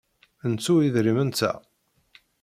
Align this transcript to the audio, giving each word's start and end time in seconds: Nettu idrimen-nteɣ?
Nettu 0.51 0.73
idrimen-nteɣ? 0.87 1.57